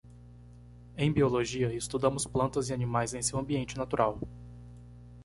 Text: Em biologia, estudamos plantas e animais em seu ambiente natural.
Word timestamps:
Em 0.97 1.13
biologia, 1.13 1.71
estudamos 1.75 2.25
plantas 2.25 2.69
e 2.69 2.73
animais 2.73 3.13
em 3.13 3.21
seu 3.21 3.37
ambiente 3.37 3.77
natural. 3.77 4.19